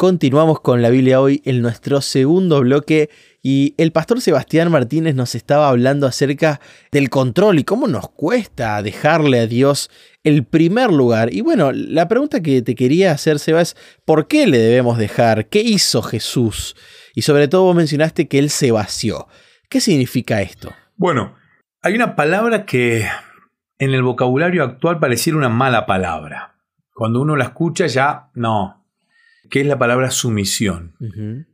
Continuamos 0.00 0.60
con 0.60 0.80
la 0.80 0.90
Biblia 0.90 1.20
hoy 1.20 1.42
en 1.44 1.60
nuestro 1.60 2.00
segundo 2.00 2.60
bloque 2.60 3.10
y 3.42 3.74
el 3.78 3.90
pastor 3.90 4.20
Sebastián 4.20 4.70
Martínez 4.70 5.16
nos 5.16 5.34
estaba 5.34 5.68
hablando 5.68 6.06
acerca 6.06 6.60
del 6.92 7.10
control 7.10 7.58
y 7.58 7.64
cómo 7.64 7.88
nos 7.88 8.08
cuesta 8.08 8.80
dejarle 8.80 9.40
a 9.40 9.48
Dios 9.48 9.90
el 10.22 10.44
primer 10.44 10.92
lugar. 10.92 11.34
Y 11.34 11.40
bueno, 11.40 11.72
la 11.72 12.06
pregunta 12.06 12.40
que 12.42 12.62
te 12.62 12.76
quería 12.76 13.10
hacer, 13.10 13.40
Seba, 13.40 13.60
es 13.60 13.76
¿por 14.04 14.28
qué 14.28 14.46
le 14.46 14.58
debemos 14.58 14.98
dejar? 14.98 15.48
¿Qué 15.48 15.62
hizo 15.62 16.00
Jesús? 16.00 16.76
Y 17.16 17.22
sobre 17.22 17.48
todo 17.48 17.64
vos 17.64 17.74
mencionaste 17.74 18.28
que 18.28 18.38
Él 18.38 18.50
se 18.50 18.70
vació. 18.70 19.26
¿Qué 19.68 19.80
significa 19.80 20.40
esto? 20.42 20.72
Bueno, 20.94 21.34
hay 21.82 21.96
una 21.96 22.14
palabra 22.14 22.66
que 22.66 23.04
en 23.80 23.94
el 23.94 24.04
vocabulario 24.04 24.62
actual 24.62 25.00
pareciera 25.00 25.36
una 25.36 25.48
mala 25.48 25.86
palabra. 25.86 26.54
Cuando 26.94 27.20
uno 27.20 27.34
la 27.34 27.46
escucha 27.46 27.88
ya, 27.88 28.30
no, 28.34 28.77
que 29.50 29.60
es 29.60 29.66
la 29.66 29.78
palabra 29.78 30.10
sumisión. 30.10 30.94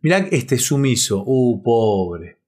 Mirá 0.02 0.18
este 0.30 0.58
sumiso, 0.58 1.22
uh, 1.26 1.62
pobre, 1.62 2.38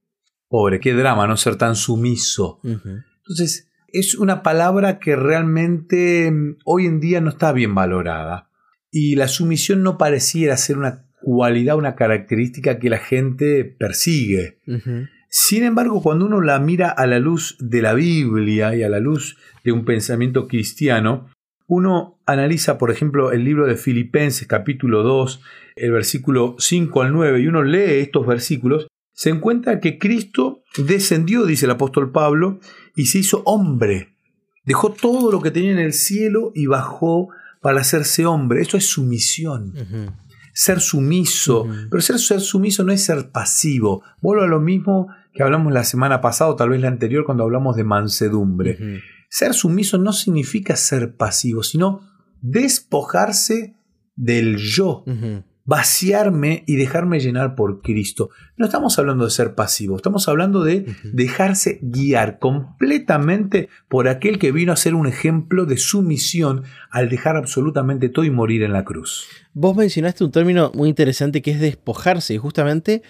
pobre, 0.48 0.80
qué 0.80 0.92
drama 0.95 1.27
no 1.27 1.37
ser 1.37 1.56
tan 1.56 1.77
sumiso. 1.77 2.60
Entonces, 2.62 3.70
es 3.88 4.14
una 4.14 4.42
palabra 4.42 4.98
que 4.98 5.16
realmente 5.16 6.30
mm, 6.30 6.59
hoy 6.64 6.87
en 6.87 7.01
día 7.01 7.20
no 7.20 7.30
está 7.30 7.52
bien 7.52 7.74
valorada. 7.74 8.51
Y 8.90 9.16
la 9.16 9.28
sumisión 9.28 9.82
no 9.82 9.98
pareciera 9.98 10.56
ser 10.56 10.78
una 10.78 11.06
cualidad, 11.23 11.76
una 11.76 11.96
característica 11.96 12.78
que 12.78 12.90
la 12.90 12.98
gente 12.98 13.65
persigue. 13.65 14.60
Sin 15.28 15.65
embargo, 15.65 16.02
cuando 16.02 16.24
uno 16.26 16.40
la 16.40 16.59
mira 16.60 16.88
a 16.88 17.06
la 17.06 17.18
luz 17.18 17.56
de 17.59 17.82
la 17.82 17.95
Biblia 17.95 18.74
y 18.74 18.82
a 18.82 18.88
la 18.88 19.01
luz 19.01 19.37
de 19.65 19.73
un 19.73 19.84
pensamiento 19.84 20.46
cristiano, 20.46 21.28
uno 21.66 22.18
analiza, 22.26 22.78
por 22.78 22.90
ejemplo, 22.90 23.32
el 23.32 23.45
libro 23.45 23.66
de 23.66 23.76
Filipenses 23.76 24.46
capítulo 24.46 25.02
2, 25.02 25.42
el 25.76 25.92
versículo 25.92 26.56
5 26.58 27.02
al 27.02 27.12
9, 27.12 27.40
y 27.40 27.46
uno 27.48 27.62
lee 27.62 28.00
estos 28.00 28.26
versículos, 28.26 28.86
se 29.12 29.30
encuentra 29.30 29.80
que 29.80 29.98
Cristo 29.98 30.62
descendió, 30.76 31.46
dice 31.46 31.64
el 31.64 31.73
apóstol 31.73 32.12
Pablo, 32.12 32.60
y 32.95 33.06
se 33.06 33.18
hizo 33.18 33.42
hombre. 33.45 34.14
Dejó 34.64 34.92
todo 34.92 35.32
lo 35.32 35.40
que 35.40 35.50
tenía 35.50 35.73
en 35.73 35.78
el 35.78 35.92
cielo 35.92 36.52
y 36.54 36.66
bajó 36.66 37.28
para 37.60 37.80
hacerse 37.80 38.26
hombre. 38.26 38.60
Eso 38.60 38.76
es 38.76 38.86
sumisión. 38.86 39.73
Ser 40.52 40.80
sumiso. 40.80 41.66
Pero 41.90 42.02
ser, 42.02 42.18
ser, 42.18 42.40
sumiso 42.40 42.84
no 42.84 42.92
es 42.92 43.04
ser 43.04 43.30
pasivo. 43.30 44.02
Vuelvo 44.20 44.45
a 44.45 44.48
lo 44.48 44.60
mismo 44.60 45.08
que 45.32 45.42
hablamos 45.42 45.73
la 45.73 45.84
semana 45.84 46.20
pasada, 46.20 46.51
o 46.51 46.56
tal 46.56 46.70
vez 46.70 46.80
la 46.80 46.88
anterior, 46.88 47.24
cuando 47.24 47.45
hablamos 47.45 47.76
de 47.76 47.84
mansedumbre. 47.84 49.02
Ser 49.29 49.55
sumiso 49.55 49.99
no 49.99 50.13
significa 50.13 50.77
ser 50.77 51.16
pasivo, 51.16 51.63
sino 51.63 52.01
despojarse 52.41 53.77
del 54.15 54.57
yo, 54.57 55.05
vaciarme 55.65 56.63
y 56.66 56.77
dejarme 56.77 57.19
llenar 57.19 57.54
por 57.54 57.82
Cristo. 57.82 58.30
No 58.57 58.66
estamos 58.66 58.99
hablando 58.99 59.24
de 59.24 59.30
ser 59.30 59.54
pasivo, 59.54 59.97
estamos 59.97 60.29
hablando 60.29 60.63
de 60.63 60.87
dejarse 61.13 61.80
guiar 61.82 62.38
completamente 62.38 63.69
por 63.88 64.09
aquel 64.09 64.38
que 64.38 64.53
vino 64.53 64.72
a 64.72 64.77
ser 64.77 64.94
un 64.94 65.06
ejemplo 65.06 65.66
de 65.66 65.77
sumisión 65.77 66.62
al 66.91 67.09
dejar 67.09 67.37
absolutamente 67.37 68.09
todo 68.09 68.25
y 68.25 68.31
morir 68.31 68.62
en 68.62 68.72
la 68.72 68.84
cruz. 68.84 69.27
Vos 69.53 69.77
mencionaste 69.77 70.25
un 70.25 70.31
término 70.31 70.71
muy 70.75 70.88
interesante 70.88 71.43
que 71.43 71.50
es 71.50 71.60
despojarse, 71.60 72.34
y 72.34 72.38
justamente 72.38 73.03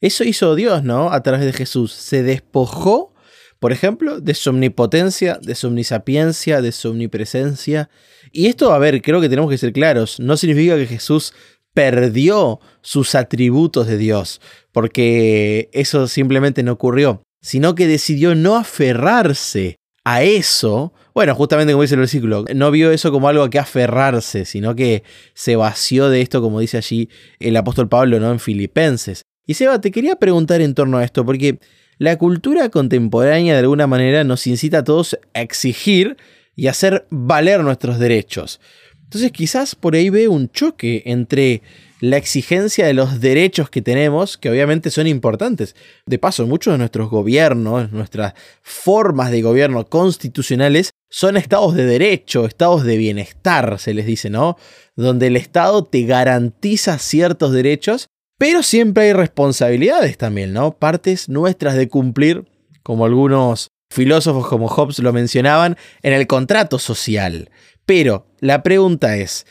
eso 0.00 0.22
hizo 0.22 0.54
Dios, 0.54 0.84
¿no? 0.84 1.10
A 1.10 1.22
través 1.22 1.44
de 1.46 1.52
Jesús. 1.52 1.92
Se 1.92 2.22
despojó 2.22 3.13
por 3.58 3.72
ejemplo, 3.72 4.20
de 4.20 4.34
su 4.34 4.50
omnipotencia, 4.50 5.38
de 5.40 5.54
su 5.54 5.68
omnisapiencia, 5.68 6.60
de 6.60 6.72
su 6.72 6.90
omnipresencia. 6.90 7.88
Y 8.32 8.46
esto, 8.46 8.72
a 8.72 8.78
ver, 8.78 9.00
creo 9.02 9.20
que 9.20 9.28
tenemos 9.28 9.50
que 9.50 9.58
ser 9.58 9.72
claros, 9.72 10.20
no 10.20 10.36
significa 10.36 10.76
que 10.76 10.86
Jesús 10.86 11.32
perdió 11.72 12.60
sus 12.82 13.14
atributos 13.14 13.86
de 13.86 13.98
Dios, 13.98 14.40
porque 14.72 15.68
eso 15.72 16.06
simplemente 16.06 16.62
no 16.62 16.72
ocurrió, 16.72 17.22
sino 17.42 17.74
que 17.74 17.86
decidió 17.88 18.34
no 18.34 18.56
aferrarse 18.56 19.76
a 20.04 20.22
eso. 20.22 20.92
Bueno, 21.14 21.34
justamente 21.34 21.72
como 21.72 21.82
dice 21.82 21.94
el 21.94 22.00
versículo, 22.00 22.44
no 22.54 22.70
vio 22.70 22.90
eso 22.92 23.10
como 23.10 23.28
algo 23.28 23.42
a 23.42 23.50
que 23.50 23.58
aferrarse, 23.58 24.44
sino 24.44 24.74
que 24.76 25.02
se 25.34 25.56
vació 25.56 26.08
de 26.10 26.20
esto, 26.20 26.40
como 26.40 26.60
dice 26.60 26.76
allí 26.76 27.08
el 27.40 27.56
apóstol 27.56 27.88
Pablo, 27.88 28.20
¿no? 28.20 28.30
En 28.30 28.40
Filipenses. 28.40 29.22
Y 29.46 29.54
Seba, 29.54 29.80
te 29.80 29.90
quería 29.90 30.16
preguntar 30.16 30.60
en 30.60 30.74
torno 30.74 30.98
a 30.98 31.04
esto, 31.04 31.24
porque 31.26 31.58
la 31.98 32.16
cultura 32.16 32.68
contemporánea 32.68 33.54
de 33.54 33.60
alguna 33.60 33.86
manera 33.86 34.24
nos 34.24 34.46
incita 34.46 34.78
a 34.78 34.84
todos 34.84 35.18
a 35.34 35.40
exigir 35.40 36.16
y 36.56 36.68
hacer 36.68 37.06
valer 37.10 37.60
nuestros 37.60 37.98
derechos. 37.98 38.60
Entonces 39.04 39.32
quizás 39.32 39.74
por 39.74 39.94
ahí 39.94 40.10
ve 40.10 40.28
un 40.28 40.50
choque 40.50 41.02
entre 41.06 41.62
la 42.00 42.16
exigencia 42.16 42.86
de 42.86 42.92
los 42.92 43.20
derechos 43.20 43.70
que 43.70 43.80
tenemos, 43.80 44.36
que 44.36 44.50
obviamente 44.50 44.90
son 44.90 45.06
importantes. 45.06 45.74
De 46.04 46.18
paso, 46.18 46.46
muchos 46.46 46.74
de 46.74 46.78
nuestros 46.78 47.08
gobiernos, 47.08 47.92
nuestras 47.92 48.34
formas 48.60 49.30
de 49.30 49.40
gobierno 49.40 49.86
constitucionales, 49.86 50.90
son 51.08 51.36
estados 51.36 51.74
de 51.74 51.86
derecho, 51.86 52.44
estados 52.44 52.84
de 52.84 52.98
bienestar, 52.98 53.78
se 53.78 53.94
les 53.94 54.04
dice, 54.04 54.28
¿no? 54.28 54.58
Donde 54.96 55.28
el 55.28 55.36
Estado 55.36 55.84
te 55.84 56.02
garantiza 56.02 56.98
ciertos 56.98 57.52
derechos 57.52 58.08
pero 58.38 58.62
siempre 58.62 59.04
hay 59.04 59.12
responsabilidades 59.12 60.18
también, 60.18 60.52
¿no? 60.52 60.72
Partes 60.72 61.28
nuestras 61.28 61.76
de 61.76 61.88
cumplir, 61.88 62.44
como 62.82 63.04
algunos 63.04 63.68
filósofos 63.90 64.48
como 64.48 64.68
Hobbes 64.68 64.98
lo 64.98 65.12
mencionaban, 65.12 65.76
en 66.02 66.12
el 66.12 66.26
contrato 66.26 66.78
social. 66.78 67.50
Pero 67.86 68.26
la 68.40 68.62
pregunta 68.62 69.16
es, 69.16 69.46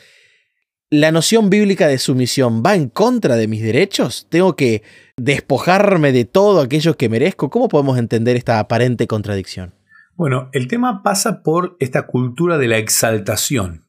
¿la 0.90 1.12
noción 1.12 1.50
bíblica 1.50 1.88
de 1.88 1.98
sumisión 1.98 2.62
va 2.64 2.74
en 2.74 2.88
contra 2.88 3.36
de 3.36 3.48
mis 3.48 3.62
derechos? 3.62 4.26
¿Tengo 4.28 4.54
que 4.54 4.82
despojarme 5.16 6.12
de 6.12 6.24
todo 6.24 6.60
aquello 6.60 6.96
que 6.96 7.08
merezco? 7.08 7.48
¿Cómo 7.50 7.68
podemos 7.68 7.98
entender 7.98 8.36
esta 8.36 8.58
aparente 8.58 9.06
contradicción? 9.06 9.74
Bueno, 10.16 10.50
el 10.52 10.68
tema 10.68 11.02
pasa 11.02 11.42
por 11.42 11.76
esta 11.80 12.06
cultura 12.06 12.58
de 12.58 12.68
la 12.68 12.78
exaltación. 12.78 13.86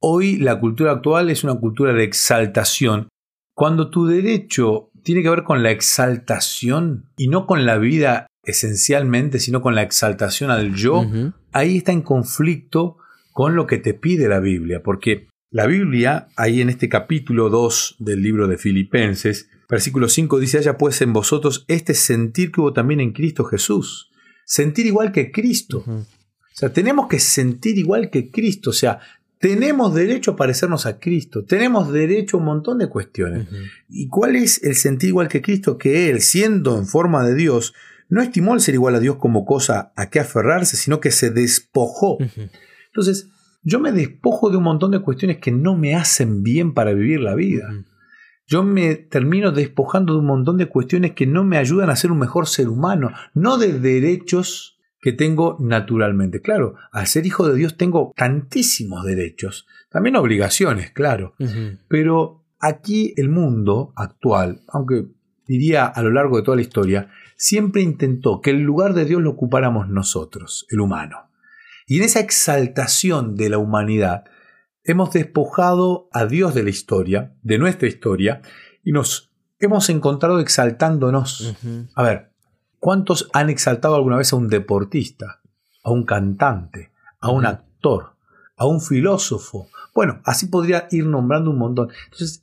Hoy 0.00 0.36
la 0.36 0.58
cultura 0.58 0.92
actual 0.92 1.30
es 1.30 1.44
una 1.44 1.54
cultura 1.54 1.92
de 1.92 2.04
exaltación 2.04 3.08
cuando 3.56 3.88
tu 3.88 4.06
derecho 4.06 4.90
tiene 5.02 5.22
que 5.22 5.30
ver 5.30 5.42
con 5.42 5.62
la 5.62 5.70
exaltación 5.70 7.06
y 7.16 7.28
no 7.28 7.46
con 7.46 7.64
la 7.64 7.78
vida 7.78 8.26
esencialmente, 8.42 9.40
sino 9.40 9.62
con 9.62 9.74
la 9.74 9.80
exaltación 9.80 10.50
al 10.50 10.74
yo, 10.74 11.06
ahí 11.52 11.78
está 11.78 11.90
en 11.90 12.02
conflicto 12.02 12.98
con 13.32 13.56
lo 13.56 13.66
que 13.66 13.78
te 13.78 13.94
pide 13.94 14.28
la 14.28 14.40
Biblia, 14.40 14.82
porque 14.82 15.28
la 15.50 15.66
Biblia, 15.66 16.28
ahí 16.36 16.60
en 16.60 16.68
este 16.68 16.90
capítulo 16.90 17.48
2 17.48 17.96
del 17.98 18.20
libro 18.20 18.46
de 18.46 18.58
Filipenses, 18.58 19.48
versículo 19.70 20.10
5 20.10 20.38
dice, 20.38 20.58
haya 20.58 20.76
pues 20.76 21.00
en 21.00 21.14
vosotros 21.14 21.64
este 21.66 21.94
sentir 21.94 22.52
que 22.52 22.60
hubo 22.60 22.74
también 22.74 23.00
en 23.00 23.14
Cristo 23.14 23.44
Jesús, 23.44 24.10
sentir 24.44 24.84
igual 24.84 25.12
que 25.12 25.32
Cristo. 25.32 25.82
O 25.86 26.58
sea, 26.58 26.74
tenemos 26.74 27.08
que 27.08 27.20
sentir 27.20 27.78
igual 27.78 28.10
que 28.10 28.30
Cristo, 28.30 28.68
o 28.68 28.74
sea, 28.74 29.00
tenemos 29.38 29.94
derecho 29.94 30.32
a 30.32 30.36
parecernos 30.36 30.86
a 30.86 30.98
Cristo, 30.98 31.44
tenemos 31.44 31.92
derecho 31.92 32.36
a 32.36 32.40
un 32.40 32.46
montón 32.46 32.78
de 32.78 32.88
cuestiones. 32.88 33.48
¿Y 33.88 34.08
cuál 34.08 34.36
es 34.36 34.62
el 34.62 34.74
sentido 34.74 35.10
igual 35.10 35.28
que 35.28 35.42
Cristo? 35.42 35.76
Que 35.78 36.10
Él, 36.10 36.20
siendo 36.20 36.78
en 36.78 36.86
forma 36.86 37.24
de 37.24 37.34
Dios, 37.34 37.74
no 38.08 38.22
estimó 38.22 38.54
el 38.54 38.60
ser 38.60 38.74
igual 38.74 38.94
a 38.94 39.00
Dios 39.00 39.16
como 39.16 39.44
cosa 39.44 39.92
a 39.96 40.10
que 40.10 40.20
aferrarse, 40.20 40.76
sino 40.76 41.00
que 41.00 41.10
se 41.10 41.30
despojó. 41.30 42.18
Entonces, 42.86 43.28
yo 43.62 43.80
me 43.80 43.92
despojo 43.92 44.48
de 44.50 44.56
un 44.56 44.62
montón 44.62 44.92
de 44.92 45.00
cuestiones 45.00 45.38
que 45.38 45.50
no 45.50 45.76
me 45.76 45.96
hacen 45.96 46.42
bien 46.42 46.72
para 46.72 46.92
vivir 46.92 47.20
la 47.20 47.34
vida. 47.34 47.68
Yo 48.46 48.62
me 48.62 48.94
termino 48.94 49.50
despojando 49.50 50.12
de 50.12 50.20
un 50.20 50.26
montón 50.26 50.56
de 50.56 50.66
cuestiones 50.66 51.12
que 51.12 51.26
no 51.26 51.42
me 51.42 51.58
ayudan 51.58 51.90
a 51.90 51.96
ser 51.96 52.12
un 52.12 52.20
mejor 52.20 52.46
ser 52.46 52.68
humano, 52.68 53.10
no 53.34 53.58
de 53.58 53.78
derechos 53.80 54.75
que 55.06 55.12
tengo 55.12 55.56
naturalmente. 55.60 56.42
Claro, 56.42 56.74
al 56.90 57.06
ser 57.06 57.26
hijo 57.26 57.48
de 57.48 57.54
Dios 57.54 57.76
tengo 57.76 58.12
tantísimos 58.16 59.04
derechos, 59.04 59.64
también 59.88 60.16
obligaciones, 60.16 60.90
claro, 60.90 61.36
pero 61.86 62.44
aquí 62.58 63.14
el 63.16 63.28
mundo 63.28 63.92
actual, 63.94 64.62
aunque 64.66 65.06
diría 65.46 65.86
a 65.86 66.02
lo 66.02 66.10
largo 66.10 66.38
de 66.38 66.42
toda 66.42 66.56
la 66.56 66.62
historia, 66.62 67.08
siempre 67.36 67.82
intentó 67.82 68.40
que 68.40 68.50
el 68.50 68.62
lugar 68.62 68.94
de 68.94 69.04
Dios 69.04 69.22
lo 69.22 69.30
ocupáramos 69.30 69.88
nosotros, 69.88 70.66
el 70.70 70.80
humano. 70.80 71.30
Y 71.86 71.98
en 71.98 72.02
esa 72.02 72.18
exaltación 72.18 73.36
de 73.36 73.50
la 73.50 73.58
humanidad, 73.58 74.24
hemos 74.82 75.12
despojado 75.12 76.08
a 76.12 76.26
Dios 76.26 76.52
de 76.52 76.64
la 76.64 76.70
historia, 76.70 77.32
de 77.44 77.58
nuestra 77.58 77.86
historia, 77.86 78.42
y 78.82 78.90
nos 78.90 79.32
hemos 79.60 79.88
encontrado 79.88 80.40
exaltándonos. 80.40 81.56
A 81.94 82.02
ver, 82.02 82.32
¿Cuántos 82.78 83.28
han 83.32 83.50
exaltado 83.50 83.96
alguna 83.96 84.16
vez 84.16 84.32
a 84.32 84.36
un 84.36 84.48
deportista, 84.48 85.40
a 85.82 85.90
un 85.90 86.04
cantante, 86.04 86.92
a 87.20 87.30
un 87.30 87.46
actor, 87.46 88.14
a 88.56 88.66
un 88.66 88.80
filósofo? 88.80 89.68
Bueno, 89.94 90.20
así 90.24 90.46
podría 90.46 90.88
ir 90.90 91.06
nombrando 91.06 91.50
un 91.50 91.58
montón. 91.58 91.88
Entonces, 92.04 92.42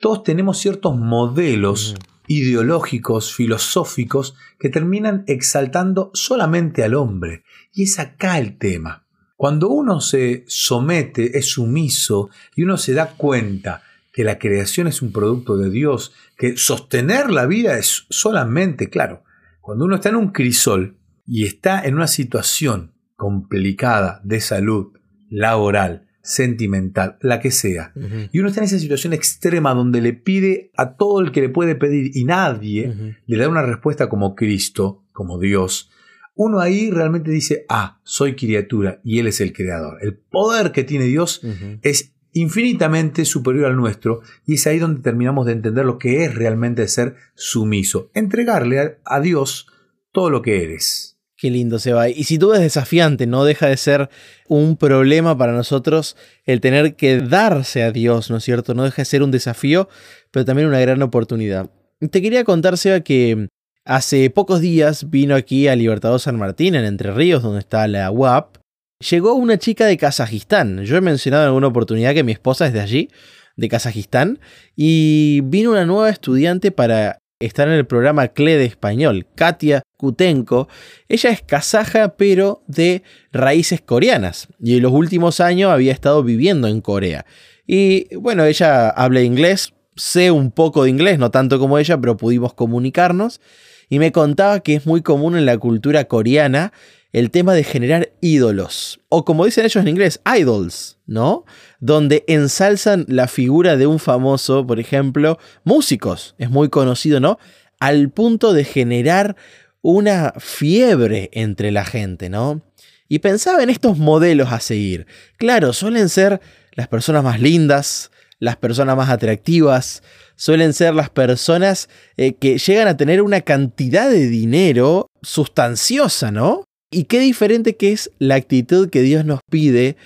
todos 0.00 0.22
tenemos 0.22 0.58
ciertos 0.58 0.96
modelos 0.96 1.94
ideológicos, 2.26 3.34
filosóficos, 3.34 4.34
que 4.58 4.68
terminan 4.68 5.24
exaltando 5.26 6.10
solamente 6.14 6.84
al 6.84 6.94
hombre. 6.94 7.42
Y 7.72 7.84
es 7.84 7.98
acá 7.98 8.38
el 8.38 8.58
tema. 8.58 9.06
Cuando 9.36 9.68
uno 9.68 10.00
se 10.00 10.44
somete, 10.48 11.38
es 11.38 11.46
sumiso, 11.46 12.28
y 12.54 12.64
uno 12.64 12.76
se 12.76 12.92
da 12.92 13.14
cuenta 13.16 13.82
que 14.12 14.24
la 14.24 14.38
creación 14.38 14.88
es 14.88 15.00
un 15.00 15.12
producto 15.12 15.56
de 15.56 15.70
Dios, 15.70 16.12
que 16.36 16.56
sostener 16.56 17.30
la 17.30 17.46
vida 17.46 17.78
es 17.78 18.06
solamente, 18.10 18.90
claro, 18.90 19.22
cuando 19.68 19.84
uno 19.84 19.96
está 19.96 20.08
en 20.08 20.16
un 20.16 20.28
crisol 20.28 20.96
y 21.26 21.44
está 21.44 21.82
en 21.84 21.94
una 21.94 22.06
situación 22.06 22.94
complicada 23.16 24.22
de 24.24 24.40
salud, 24.40 24.94
laboral, 25.28 26.08
sentimental, 26.22 27.18
la 27.20 27.38
que 27.38 27.50
sea, 27.50 27.92
y 28.32 28.38
uno 28.38 28.48
está 28.48 28.62
en 28.62 28.64
esa 28.64 28.78
situación 28.78 29.12
extrema 29.12 29.74
donde 29.74 30.00
le 30.00 30.14
pide 30.14 30.70
a 30.74 30.96
todo 30.96 31.20
el 31.20 31.32
que 31.32 31.42
le 31.42 31.50
puede 31.50 31.74
pedir 31.74 32.16
y 32.16 32.24
nadie 32.24 33.18
le 33.26 33.36
da 33.36 33.46
una 33.46 33.60
respuesta 33.60 34.08
como 34.08 34.34
Cristo, 34.34 35.04
como 35.12 35.38
Dios, 35.38 35.90
uno 36.34 36.60
ahí 36.60 36.90
realmente 36.90 37.30
dice, 37.30 37.66
ah, 37.68 38.00
soy 38.04 38.36
criatura 38.36 39.02
y 39.04 39.18
Él 39.18 39.26
es 39.26 39.42
el 39.42 39.52
creador. 39.52 39.98
El 40.00 40.16
poder 40.16 40.72
que 40.72 40.82
tiene 40.82 41.04
Dios 41.04 41.42
es 41.82 42.14
infinitamente 42.32 43.24
superior 43.24 43.66
al 43.66 43.76
nuestro 43.76 44.20
y 44.46 44.54
es 44.54 44.66
ahí 44.66 44.78
donde 44.78 45.02
terminamos 45.02 45.46
de 45.46 45.52
entender 45.52 45.84
lo 45.84 45.98
que 45.98 46.24
es 46.24 46.34
realmente 46.34 46.86
ser 46.88 47.16
sumiso, 47.34 48.10
entregarle 48.14 48.98
a, 49.04 49.20
Dios 49.20 49.66
todo 50.12 50.30
lo 50.30 50.42
que 50.42 50.62
eres. 50.62 51.18
Qué 51.36 51.50
lindo 51.50 51.78
se 51.78 51.92
va. 51.92 52.08
Y 52.08 52.24
si 52.24 52.38
tú 52.38 52.52
es 52.52 52.60
desafiante, 52.60 53.26
no 53.26 53.44
deja 53.44 53.68
de 53.68 53.76
ser 53.76 54.10
un 54.48 54.76
problema 54.76 55.38
para 55.38 55.52
nosotros 55.52 56.16
el 56.44 56.60
tener 56.60 56.96
que 56.96 57.20
darse 57.20 57.84
a 57.84 57.92
Dios, 57.92 58.30
¿no 58.30 58.38
es 58.38 58.44
cierto? 58.44 58.74
No 58.74 58.84
deja 58.84 59.02
de 59.02 59.06
ser 59.06 59.22
un 59.22 59.30
desafío, 59.30 59.88
pero 60.32 60.44
también 60.44 60.68
una 60.68 60.80
gran 60.80 61.00
oportunidad. 61.02 61.70
Te 62.10 62.22
quería 62.22 62.42
contar, 62.44 62.76
Seba, 62.76 63.00
que 63.00 63.48
Hace 63.88 64.28
pocos 64.28 64.60
días 64.60 65.08
vino 65.08 65.34
aquí 65.34 65.66
a 65.66 65.74
Libertador 65.74 66.20
San 66.20 66.36
Martín, 66.36 66.74
en 66.74 66.84
Entre 66.84 67.10
Ríos, 67.10 67.42
donde 67.42 67.60
está 67.60 67.88
la 67.88 68.10
UAP. 68.10 68.57
Llegó 69.00 69.34
una 69.34 69.58
chica 69.58 69.86
de 69.86 69.96
Kazajistán. 69.96 70.84
Yo 70.84 70.96
he 70.96 71.00
mencionado 71.00 71.44
en 71.44 71.48
alguna 71.48 71.68
oportunidad 71.68 72.14
que 72.14 72.24
mi 72.24 72.32
esposa 72.32 72.66
es 72.66 72.72
de 72.72 72.80
allí, 72.80 73.08
de 73.56 73.68
Kazajistán. 73.68 74.40
Y 74.74 75.40
vino 75.44 75.70
una 75.70 75.84
nueva 75.86 76.10
estudiante 76.10 76.72
para 76.72 77.20
estar 77.38 77.68
en 77.68 77.74
el 77.74 77.86
programa 77.86 78.26
CLE 78.26 78.56
de 78.56 78.64
español, 78.64 79.26
Katia 79.36 79.82
Kutenko. 79.96 80.66
Ella 81.08 81.30
es 81.30 81.42
kazaja, 81.42 82.16
pero 82.16 82.64
de 82.66 83.04
raíces 83.30 83.80
coreanas. 83.80 84.48
Y 84.58 84.78
en 84.78 84.82
los 84.82 84.92
últimos 84.92 85.38
años 85.38 85.70
había 85.70 85.92
estado 85.92 86.24
viviendo 86.24 86.66
en 86.66 86.80
Corea. 86.80 87.24
Y 87.68 88.12
bueno, 88.16 88.44
ella 88.46 88.88
habla 88.88 89.20
inglés, 89.20 89.74
sé 89.94 90.32
un 90.32 90.50
poco 90.50 90.82
de 90.82 90.90
inglés, 90.90 91.20
no 91.20 91.30
tanto 91.30 91.60
como 91.60 91.78
ella, 91.78 92.00
pero 92.00 92.16
pudimos 92.16 92.52
comunicarnos 92.52 93.40
y 93.88 93.98
me 93.98 94.12
contaba 94.12 94.60
que 94.60 94.74
es 94.74 94.86
muy 94.86 95.02
común 95.02 95.36
en 95.36 95.46
la 95.46 95.56
cultura 95.58 96.04
coreana 96.04 96.72
el 97.12 97.30
tema 97.30 97.54
de 97.54 97.64
generar 97.64 98.12
ídolos, 98.20 99.00
o 99.08 99.24
como 99.24 99.44
dicen 99.44 99.64
ellos 99.64 99.82
en 99.82 99.88
inglés, 99.88 100.20
idols, 100.38 100.98
¿no? 101.06 101.44
Donde 101.80 102.24
ensalzan 102.28 103.06
la 103.08 103.28
figura 103.28 103.76
de 103.76 103.86
un 103.86 103.98
famoso, 103.98 104.66
por 104.66 104.78
ejemplo, 104.78 105.38
músicos, 105.64 106.34
es 106.38 106.50
muy 106.50 106.68
conocido, 106.68 107.18
¿no? 107.20 107.38
Al 107.80 108.10
punto 108.10 108.52
de 108.52 108.64
generar 108.64 109.36
una 109.80 110.34
fiebre 110.38 111.30
entre 111.32 111.70
la 111.70 111.84
gente, 111.84 112.28
¿no? 112.28 112.60
Y 113.08 113.20
pensaba 113.20 113.62
en 113.62 113.70
estos 113.70 113.96
modelos 113.96 114.52
a 114.52 114.60
seguir. 114.60 115.06
Claro, 115.38 115.72
suelen 115.72 116.10
ser 116.10 116.40
las 116.72 116.88
personas 116.88 117.24
más 117.24 117.40
lindas, 117.40 118.10
las 118.38 118.56
personas 118.56 118.96
más 118.96 119.08
atractivas, 119.08 120.02
suelen 120.36 120.74
ser 120.74 120.94
las 120.94 121.08
personas 121.08 121.88
eh, 122.16 122.34
que 122.34 122.58
llegan 122.58 122.86
a 122.86 122.96
tener 122.96 123.22
una 123.22 123.40
cantidad 123.40 124.10
de 124.10 124.28
dinero 124.28 125.10
sustanciosa, 125.22 126.30
¿no? 126.30 126.67
Y 126.90 127.04
qué 127.04 127.20
diferente 127.20 127.76
que 127.76 127.92
es 127.92 128.10
la 128.18 128.36
actitud 128.36 128.88
que 128.88 129.02
Dios 129.02 129.24
nos 129.24 129.40
pide. 129.50 129.96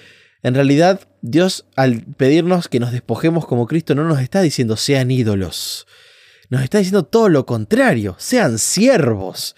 En 0.42 0.54
realidad, 0.54 1.00
Dios 1.20 1.66
al 1.76 2.02
pedirnos 2.02 2.68
que 2.68 2.80
nos 2.80 2.90
despojemos 2.90 3.46
como 3.46 3.66
Cristo 3.66 3.94
no 3.94 4.04
nos 4.04 4.20
está 4.20 4.42
diciendo 4.42 4.76
sean 4.76 5.10
ídolos. 5.10 5.86
Nos 6.50 6.62
está 6.62 6.78
diciendo 6.78 7.04
todo 7.04 7.28
lo 7.28 7.46
contrario, 7.46 8.16
sean 8.18 8.58
siervos. 8.58 9.54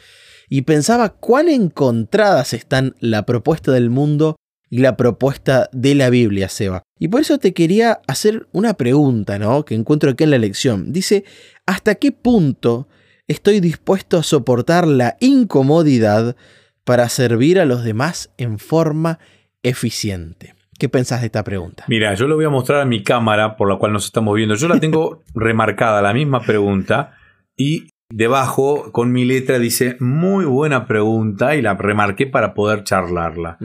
Y 0.50 0.62
pensaba 0.62 1.08
cuán 1.08 1.48
encontradas 1.48 2.52
están 2.52 2.94
la 3.00 3.24
propuesta 3.24 3.72
del 3.72 3.88
mundo 3.88 4.36
y 4.68 4.78
la 4.78 4.96
propuesta 4.96 5.70
de 5.72 5.94
la 5.94 6.10
Biblia, 6.10 6.48
Seba. 6.48 6.82
Y 6.98 7.08
por 7.08 7.22
eso 7.22 7.38
te 7.38 7.54
quería 7.54 8.00
hacer 8.06 8.46
una 8.52 8.74
pregunta, 8.74 9.38
¿no? 9.38 9.64
Que 9.64 9.74
encuentro 9.74 10.10
aquí 10.10 10.24
en 10.24 10.30
la 10.30 10.38
lección. 10.38 10.92
Dice, 10.92 11.24
¿hasta 11.64 11.94
qué 11.94 12.12
punto 12.12 12.88
estoy 13.26 13.60
dispuesto 13.60 14.18
a 14.18 14.22
soportar 14.22 14.86
la 14.86 15.16
incomodidad 15.20 16.36
para 16.84 17.08
servir 17.08 17.58
a 17.58 17.64
los 17.64 17.84
demás 17.84 18.32
en 18.38 18.58
forma 18.58 19.18
eficiente? 19.62 20.54
¿Qué 20.78 20.88
pensás 20.88 21.20
de 21.20 21.26
esta 21.26 21.44
pregunta? 21.44 21.84
Mira, 21.88 22.14
yo 22.14 22.26
lo 22.26 22.36
voy 22.36 22.44
a 22.44 22.50
mostrar 22.50 22.80
a 22.80 22.84
mi 22.84 23.02
cámara 23.02 23.56
por 23.56 23.68
la 23.68 23.76
cual 23.78 23.92
nos 23.92 24.06
estamos 24.06 24.34
viendo. 24.34 24.54
Yo 24.54 24.68
la 24.68 24.80
tengo 24.80 25.22
remarcada, 25.34 26.02
la 26.02 26.12
misma 26.12 26.40
pregunta, 26.40 27.16
y 27.56 27.88
debajo 28.10 28.92
con 28.92 29.12
mi 29.12 29.24
letra 29.24 29.58
dice 29.58 29.96
muy 30.00 30.44
buena 30.44 30.86
pregunta 30.86 31.54
y 31.56 31.62
la 31.62 31.74
remarqué 31.74 32.26
para 32.26 32.54
poder 32.54 32.84
charlarla 32.84 33.58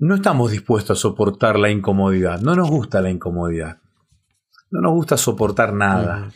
no 0.00 0.14
estamos 0.14 0.50
dispuestos 0.50 0.98
a 0.98 1.00
soportar 1.00 1.58
la 1.58 1.70
incomodidad. 1.70 2.40
No 2.40 2.56
nos 2.56 2.70
gusta 2.70 3.02
la 3.02 3.10
incomodidad. 3.10 3.78
No 4.70 4.80
nos 4.80 4.92
gusta 4.92 5.18
soportar 5.18 5.74
nada. 5.74 6.30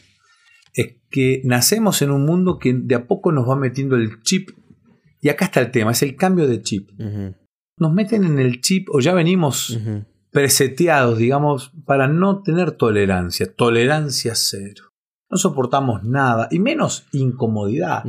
Es 0.75 0.97
que 1.11 1.41
nacemos 1.45 2.03
en 2.03 2.11
un 2.11 2.27
mundo 2.27 2.59
que 2.59 2.75
de 2.75 2.95
a 2.95 3.07
poco 3.07 3.33
nos 3.33 3.49
va 3.49 3.57
metiendo 3.57 3.97
el 3.97 4.21
chip. 4.21 4.51
Y 5.25 5.31
acá 5.31 5.47
está 5.47 5.61
el 5.61 5.71
tema, 5.71 5.93
es 5.93 6.03
el 6.03 6.17
cambio 6.17 6.47
de 6.47 6.61
chip. 6.61 6.91
Nos 7.79 7.95
meten 7.95 8.25
en 8.25 8.39
el 8.39 8.61
chip 8.61 8.91
o 8.93 9.01
ya 9.01 9.15
venimos 9.15 9.81
preseteados, 10.31 11.17
digamos, 11.17 11.73
para 11.87 12.09
no 12.09 12.43
tener 12.43 12.73
tolerancia. 12.73 13.51
Tolerancia 13.51 14.35
cero. 14.35 14.93
No 15.31 15.39
soportamos 15.39 16.05
nada, 16.05 16.49
y 16.51 16.59
menos 16.59 17.07
incomodidad. 17.13 18.05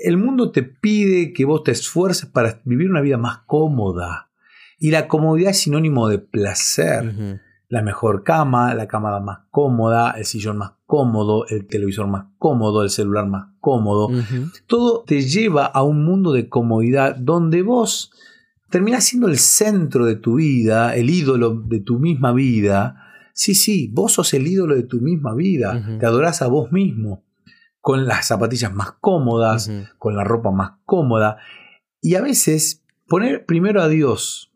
El 0.00 0.16
mundo 0.16 0.50
te 0.50 0.64
pide 0.64 1.32
que 1.32 1.44
vos 1.44 1.62
te 1.62 1.70
esfuerces 1.70 2.28
para 2.28 2.60
vivir 2.64 2.90
una 2.90 3.02
vida 3.02 3.18
más 3.18 3.38
cómoda 3.46 4.32
y 4.80 4.90
la 4.90 5.06
comodidad 5.06 5.52
es 5.52 5.60
sinónimo 5.60 6.08
de 6.08 6.18
placer. 6.18 7.40
La 7.68 7.82
mejor 7.82 8.24
cama, 8.24 8.74
la 8.74 8.88
cama 8.88 9.20
más 9.20 9.40
cómoda, 9.50 10.12
el 10.12 10.24
sillón 10.24 10.58
más 10.58 10.72
cómodo, 10.86 11.46
el 11.48 11.66
televisor 11.66 12.06
más 12.06 12.26
cómodo, 12.38 12.82
el 12.82 12.90
celular 12.90 13.26
más 13.26 13.48
cómodo. 13.60 14.08
Todo 14.66 15.04
te 15.06 15.20
lleva 15.20 15.66
a 15.66 15.82
un 15.82 16.04
mundo 16.04 16.32
de 16.32 16.48
comodidad 16.48 17.14
donde 17.16 17.62
vos 17.62 18.10
terminás 18.70 19.04
siendo 19.04 19.28
el 19.28 19.38
centro 19.38 20.06
de 20.06 20.16
tu 20.16 20.36
vida, 20.36 20.96
el 20.96 21.10
ídolo 21.10 21.62
de 21.66 21.80
tu 21.80 21.98
misma 21.98 22.32
vida. 22.32 23.04
Sí, 23.34 23.54
sí, 23.54 23.90
vos 23.92 24.12
sos 24.12 24.32
el 24.34 24.46
ídolo 24.46 24.74
de 24.74 24.84
tu 24.84 25.00
misma 25.00 25.34
vida. 25.34 25.98
Te 26.00 26.06
adorás 26.06 26.40
a 26.40 26.48
vos 26.48 26.72
mismo. 26.72 27.24
Con 27.80 28.06
las 28.06 28.26
zapatillas 28.26 28.72
más 28.72 28.92
cómodas, 29.00 29.70
con 29.98 30.16
la 30.16 30.24
ropa 30.24 30.50
más 30.50 30.72
cómoda. 30.86 31.36
Y 32.00 32.14
a 32.14 32.22
veces 32.22 32.82
poner 33.06 33.44
primero 33.44 33.82
a 33.82 33.88
Dios 33.88 34.47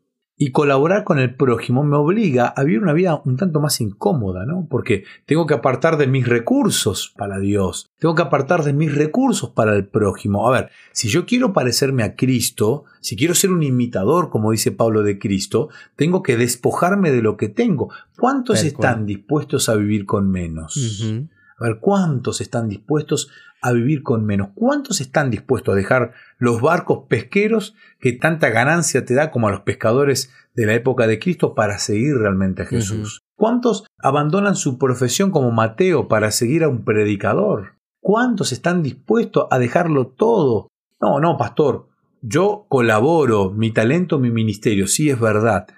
y 0.43 0.51
colaborar 0.51 1.05
con 1.05 1.21
el 1.21 1.37
prójimo 1.37 1.85
me 1.85 1.97
obliga 1.97 2.49
a 2.49 2.65
vivir 2.65 2.83
una 2.83 2.93
vida 2.93 3.23
un 3.25 3.37
tanto 3.37 3.61
más 3.61 3.81
incómoda, 3.81 4.45
¿no? 4.45 4.67
Porque 4.69 5.05
tengo 5.25 5.47
que 5.47 5.55
apartar 5.55 5.99
de 5.99 6.09
mis 6.09 6.27
recursos 6.27 7.15
para 7.17 7.39
Dios, 7.39 7.93
tengo 8.01 8.17
que 8.17 8.23
apartar 8.23 8.65
de 8.65 8.73
mis 8.73 8.93
recursos 8.93 9.51
para 9.51 9.77
el 9.77 9.87
prójimo. 9.87 10.49
A 10.49 10.51
ver, 10.51 10.71
si 10.91 11.09
yo 11.09 11.27
quiero 11.27 11.53
parecerme 11.53 12.03
a 12.03 12.17
Cristo, 12.17 12.87
si 13.01 13.15
quiero 13.15 13.37
ser 13.37 13.53
un 13.53 13.63
imitador, 13.63 14.31
como 14.31 14.51
dice 14.51 14.73
Pablo 14.73 15.05
de 15.05 15.21
Cristo, 15.21 15.69
tengo 15.95 16.25
que 16.25 16.37
despojarme 16.37 17.13
de 17.13 17.23
lo 17.23 17.37
que 17.37 17.49
tengo. 17.49 17.93
¿Cuántos 18.19 18.65
están 18.65 19.07
dispuestos 19.07 19.69
a 19.69 19.77
vivir 19.77 20.07
con 20.07 20.29
menos? 20.29 20.75
A 21.63 21.69
ver, 21.69 21.79
¿cuántos 21.79 22.41
están 22.41 22.69
dispuestos 22.69 23.31
a 23.61 23.71
vivir 23.71 24.03
con 24.03 24.27
menos? 24.27 24.49
¿Cuántos 24.53 25.01
están 25.01 25.31
dispuestos 25.31 25.73
a 25.73 25.77
dejar 25.77 26.13
los 26.39 26.61
barcos 26.61 27.05
pesqueros 27.09 27.77
que 28.01 28.13
tanta 28.13 28.51
ganancia 28.51 29.05
te 29.05 29.15
da 29.15 29.31
como 29.31 29.47
a 29.47 29.53
los 29.53 29.61
pescadores 29.61 30.33
de 30.57 30.67
la 30.67 30.75
época 30.75 31.07
de 31.07 31.21
Cristo 31.21 31.55
para 31.55 31.79
seguir 31.79 32.17
realmente 32.17 32.63
a 32.63 32.67
Jesús? 32.67 33.21
¿Cuántos 33.37 33.87
abandonan 33.99 34.57
su 34.57 34.77
profesión 34.77 35.31
como 35.31 35.53
Mateo 35.53 36.09
para 36.09 36.33
seguir 36.33 36.65
a 36.65 36.69
un 36.69 36.85
predicador? 36.85 37.77
¿Cuántos 38.01 38.51
están 38.51 38.83
dispuestos 38.83 39.47
a 39.53 39.61
dejarlo 39.61 40.09
todo? 40.09 40.67
No, 41.01 41.21
no, 41.21 41.37
pastor, 41.39 41.87
yo 42.23 42.67
colaboro, 42.69 43.53
mi 43.53 43.71
talento, 43.71 44.19
mi 44.19 44.33
ministerio, 44.33 44.89
sí 44.89 45.11
es 45.11 45.21
verdad, 45.21 45.69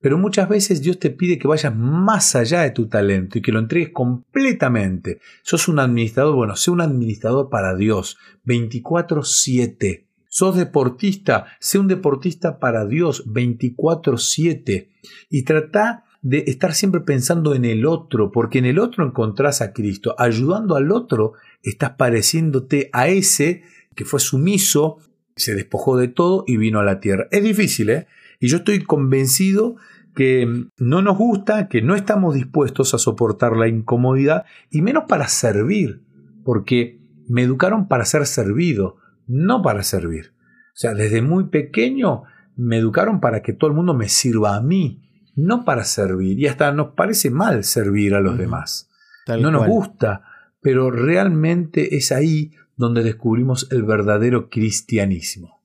pero 0.00 0.18
muchas 0.18 0.48
veces 0.48 0.80
Dios 0.80 0.98
te 0.98 1.10
pide 1.10 1.38
que 1.38 1.48
vayas 1.48 1.76
más 1.76 2.34
allá 2.34 2.62
de 2.62 2.70
tu 2.70 2.88
talento 2.88 3.38
y 3.38 3.42
que 3.42 3.52
lo 3.52 3.58
entregues 3.58 3.90
completamente. 3.90 5.20
Sos 5.42 5.68
un 5.68 5.78
administrador, 5.78 6.34
bueno, 6.34 6.56
sé 6.56 6.70
un 6.70 6.80
administrador 6.80 7.50
para 7.50 7.76
Dios, 7.76 8.16
24/7. 8.44 10.06
Sos 10.28 10.56
deportista, 10.56 11.46
sé 11.58 11.78
un 11.78 11.88
deportista 11.88 12.58
para 12.58 12.86
Dios, 12.86 13.24
24/7. 13.26 14.88
Y 15.28 15.42
trata 15.42 16.04
de 16.22 16.44
estar 16.46 16.74
siempre 16.74 17.00
pensando 17.00 17.54
en 17.54 17.64
el 17.64 17.84
otro, 17.84 18.30
porque 18.30 18.58
en 18.58 18.66
el 18.66 18.78
otro 18.78 19.04
encontrás 19.04 19.60
a 19.60 19.72
Cristo. 19.72 20.14
Ayudando 20.18 20.76
al 20.76 20.92
otro, 20.92 21.32
estás 21.62 21.90
pareciéndote 21.90 22.90
a 22.92 23.08
ese 23.08 23.62
que 23.94 24.04
fue 24.04 24.20
sumiso, 24.20 24.98
se 25.36 25.54
despojó 25.54 25.96
de 25.96 26.08
todo 26.08 26.44
y 26.46 26.56
vino 26.56 26.80
a 26.80 26.84
la 26.84 27.00
tierra. 27.00 27.26
Es 27.30 27.42
difícil, 27.42 27.90
¿eh? 27.90 28.06
Y 28.40 28.48
yo 28.48 28.58
estoy 28.58 28.82
convencido 28.82 29.76
que 30.14 30.66
no 30.78 31.02
nos 31.02 31.16
gusta, 31.16 31.68
que 31.68 31.82
no 31.82 31.94
estamos 31.94 32.34
dispuestos 32.34 32.94
a 32.94 32.98
soportar 32.98 33.56
la 33.56 33.68
incomodidad 33.68 34.44
y 34.70 34.82
menos 34.82 35.04
para 35.06 35.28
servir, 35.28 36.02
porque 36.44 37.00
me 37.28 37.42
educaron 37.42 37.86
para 37.86 38.04
ser 38.04 38.26
servido, 38.26 38.96
no 39.26 39.62
para 39.62 39.82
servir. 39.82 40.32
O 40.72 40.76
sea, 40.80 40.94
desde 40.94 41.22
muy 41.22 41.44
pequeño 41.44 42.24
me 42.56 42.78
educaron 42.78 43.20
para 43.20 43.42
que 43.42 43.52
todo 43.52 43.70
el 43.70 43.76
mundo 43.76 43.94
me 43.94 44.08
sirva 44.08 44.56
a 44.56 44.60
mí, 44.60 45.02
no 45.36 45.64
para 45.64 45.84
servir. 45.84 46.38
Y 46.38 46.46
hasta 46.46 46.72
nos 46.72 46.94
parece 46.94 47.30
mal 47.30 47.62
servir 47.64 48.14
a 48.14 48.20
los 48.20 48.36
demás. 48.36 48.90
no 49.28 49.50
nos 49.50 49.66
gusta, 49.66 50.24
pero 50.60 50.90
realmente 50.90 51.96
es 51.96 52.10
ahí 52.10 52.52
donde 52.76 53.02
descubrimos 53.02 53.68
el 53.70 53.82
verdadero 53.84 54.48
cristianismo. 54.48 55.59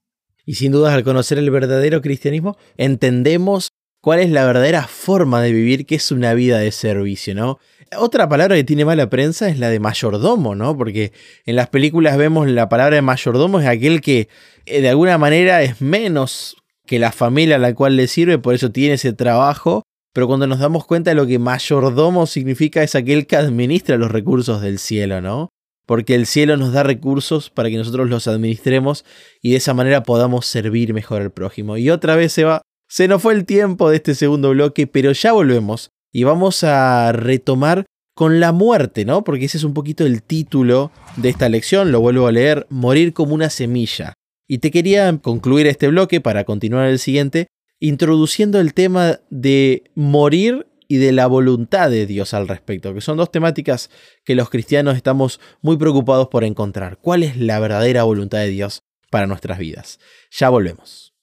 Y 0.45 0.55
sin 0.55 0.71
dudas 0.71 0.93
al 0.93 1.03
conocer 1.03 1.37
el 1.37 1.49
verdadero 1.49 2.01
cristianismo, 2.01 2.57
entendemos 2.77 3.69
cuál 4.01 4.19
es 4.19 4.29
la 4.29 4.45
verdadera 4.45 4.87
forma 4.87 5.41
de 5.41 5.51
vivir, 5.51 5.85
que 5.85 5.95
es 5.95 6.11
una 6.11 6.33
vida 6.33 6.59
de 6.59 6.71
servicio, 6.71 7.33
¿no? 7.33 7.59
Otra 7.97 8.27
palabra 8.27 8.55
que 8.55 8.63
tiene 8.63 8.85
mala 8.85 9.09
prensa 9.09 9.47
es 9.47 9.59
la 9.59 9.69
de 9.69 9.79
mayordomo, 9.79 10.55
¿no? 10.55 10.77
Porque 10.77 11.11
en 11.45 11.55
las 11.55 11.69
películas 11.69 12.17
vemos 12.17 12.47
la 12.47 12.69
palabra 12.69 12.95
de 12.95 13.01
mayordomo 13.01 13.59
es 13.59 13.67
aquel 13.67 14.01
que 14.01 14.27
eh, 14.65 14.81
de 14.81 14.89
alguna 14.89 15.17
manera 15.17 15.63
es 15.63 15.81
menos 15.81 16.57
que 16.85 16.99
la 16.99 17.11
familia 17.11 17.55
a 17.55 17.59
la 17.59 17.73
cual 17.73 17.95
le 17.95 18.07
sirve, 18.07 18.37
por 18.37 18.53
eso 18.53 18.71
tiene 18.71 18.95
ese 18.95 19.13
trabajo. 19.13 19.83
Pero 20.13 20.27
cuando 20.27 20.47
nos 20.47 20.59
damos 20.59 20.85
cuenta 20.85 21.11
de 21.11 21.15
lo 21.15 21.27
que 21.27 21.39
mayordomo 21.39 22.25
significa 22.25 22.83
es 22.83 22.95
aquel 22.95 23.27
que 23.27 23.35
administra 23.35 23.97
los 23.97 24.11
recursos 24.11 24.61
del 24.61 24.79
cielo, 24.79 25.19
¿no? 25.19 25.49
Porque 25.85 26.15
el 26.15 26.25
cielo 26.25 26.57
nos 26.57 26.73
da 26.73 26.83
recursos 26.83 27.49
para 27.49 27.69
que 27.69 27.77
nosotros 27.77 28.09
los 28.09 28.27
administremos 28.27 29.05
y 29.41 29.51
de 29.51 29.57
esa 29.57 29.73
manera 29.73 30.03
podamos 30.03 30.45
servir 30.45 30.93
mejor 30.93 31.21
al 31.21 31.31
prójimo. 31.31 31.77
Y 31.77 31.89
otra 31.89 32.15
vez 32.15 32.33
se 32.33 32.43
va, 32.43 32.61
se 32.87 33.07
nos 33.07 33.21
fue 33.21 33.33
el 33.33 33.45
tiempo 33.45 33.89
de 33.89 33.97
este 33.97 34.15
segundo 34.15 34.51
bloque, 34.51 34.87
pero 34.87 35.11
ya 35.11 35.31
volvemos 35.31 35.91
y 36.11 36.23
vamos 36.23 36.63
a 36.63 37.11
retomar 37.11 37.85
con 38.15 38.39
la 38.39 38.53
muerte, 38.53 39.05
¿no? 39.05 39.23
Porque 39.23 39.45
ese 39.45 39.57
es 39.57 39.63
un 39.63 39.73
poquito 39.73 40.05
el 40.05 40.23
título 40.23 40.91
de 41.17 41.29
esta 41.29 41.49
lección, 41.49 41.91
lo 41.91 41.99
vuelvo 41.99 42.27
a 42.27 42.31
leer, 42.31 42.65
morir 42.69 43.13
como 43.13 43.35
una 43.35 43.49
semilla. 43.49 44.13
Y 44.47 44.59
te 44.59 44.71
quería 44.71 45.17
concluir 45.17 45.67
este 45.67 45.89
bloque 45.89 46.21
para 46.21 46.45
continuar 46.45 46.87
el 46.87 46.99
siguiente, 46.99 47.47
introduciendo 47.79 48.59
el 48.59 48.73
tema 48.73 49.19
de 49.29 49.91
morir 49.95 50.65
y 50.87 50.97
de 50.97 51.11
la 51.11 51.27
voluntad 51.27 51.89
de 51.89 52.05
Dios 52.05 52.33
al 52.33 52.47
respecto, 52.47 52.93
que 52.93 53.01
son 53.01 53.17
dos 53.17 53.31
temáticas 53.31 53.89
que 54.23 54.35
los 54.35 54.49
cristianos 54.49 54.95
estamos 54.95 55.39
muy 55.61 55.77
preocupados 55.77 56.27
por 56.27 56.43
encontrar. 56.43 56.97
¿Cuál 56.97 57.23
es 57.23 57.37
la 57.37 57.59
verdadera 57.59 58.03
voluntad 58.03 58.39
de 58.39 58.49
Dios 58.49 58.83
para 59.09 59.27
nuestras 59.27 59.57
vidas? 59.57 59.99
Ya 60.31 60.49
volvemos. 60.49 61.13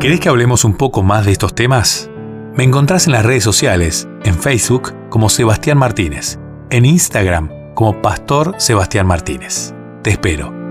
¿Querés 0.00 0.18
que 0.18 0.28
hablemos 0.28 0.64
un 0.64 0.76
poco 0.76 1.02
más 1.02 1.26
de 1.26 1.32
estos 1.32 1.54
temas? 1.54 2.10
Me 2.54 2.64
encontrás 2.64 3.06
en 3.06 3.12
las 3.12 3.24
redes 3.24 3.44
sociales, 3.44 4.08
en 4.24 4.34
Facebook 4.34 4.92
como 5.08 5.28
Sebastián 5.28 5.78
Martínez, 5.78 6.38
en 6.70 6.84
Instagram 6.84 7.74
como 7.74 8.02
Pastor 8.02 8.54
Sebastián 8.58 9.06
Martínez. 9.06 9.72
Te 10.02 10.10
espero. 10.10 10.61